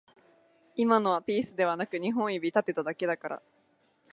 [0.75, 3.41] 今のはピースではなく二本指立てただけだから